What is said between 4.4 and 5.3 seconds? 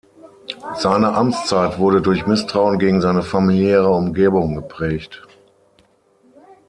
geprägt.